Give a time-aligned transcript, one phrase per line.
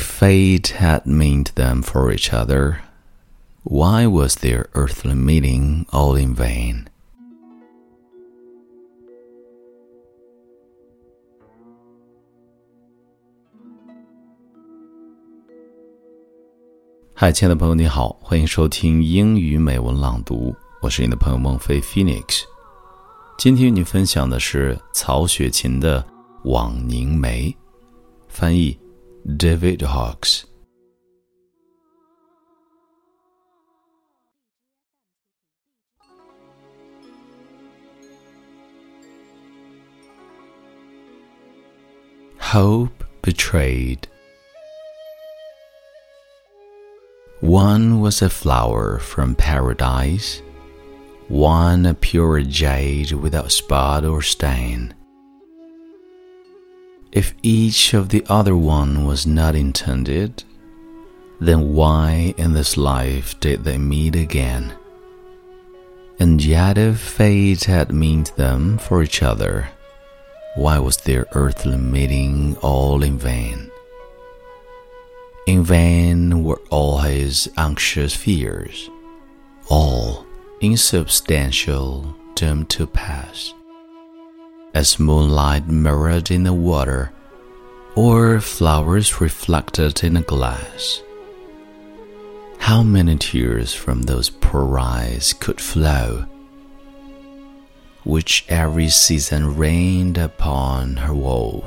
[0.00, 2.78] If fate had meant them for each other,
[3.64, 6.86] why was their earthly meeting all in vain?
[17.12, 22.44] 嗨，亲爱的朋友，你好，欢迎收听英语美文朗读，我是你的朋友孟非 Phoenix。
[23.36, 26.02] 今天与你分享的是曹雪芹的
[26.50, 27.50] 《枉凝眉》，
[28.28, 28.78] 翻译
[29.26, 30.46] David Hawkes.
[42.38, 44.08] Hope betrayed.
[47.40, 50.42] One was a flower from paradise
[51.30, 54.92] one a pure jade without spot or stain.
[57.12, 60.44] If each of the other one was not intended,
[61.40, 64.74] then why in this life did they meet again?
[66.20, 69.70] And yet, if fate had meant them for each other,
[70.54, 73.70] why was their earthly meeting all in vain?
[75.46, 78.88] In vain were all his anxious fears,
[79.68, 80.26] all
[80.60, 83.54] insubstantial, doomed to pass.
[84.72, 87.12] As moonlight mirrored in the water,
[87.96, 91.02] or flowers reflected in a glass.
[92.58, 96.26] How many tears from those poor eyes could flow,
[98.04, 101.64] which every season rained upon her woe?